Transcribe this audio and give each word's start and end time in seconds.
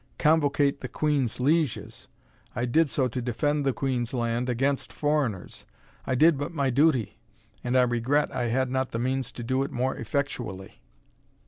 Convocate 0.17 0.81
the 0.81 0.87
Queen's 0.87 1.39
lieges! 1.39 2.07
I 2.55 2.65
did 2.65 2.89
so 2.89 3.07
to 3.07 3.21
defend 3.21 3.63
the 3.63 3.71
Queen's 3.71 4.15
land 4.15 4.49
against 4.49 4.91
foreigners. 4.91 5.67
I 6.07 6.15
did 6.15 6.39
but 6.39 6.51
my 6.51 6.71
duty; 6.71 7.19
and 7.63 7.77
I 7.77 7.83
regret 7.83 8.35
I 8.35 8.45
had 8.47 8.71
not 8.71 8.93
the 8.93 8.97
means 8.97 9.31
to 9.33 9.43
do 9.43 9.61
it 9.61 9.69
more 9.69 9.95
effectually." 9.95 10.81